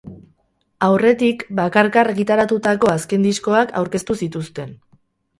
Aurretik, 0.85 1.43
bakarka 1.59 2.01
argitaratutako 2.03 2.91
azken 2.93 3.27
diskoak 3.27 3.75
aurkeztu 3.83 4.17
zituzten. 4.27 4.73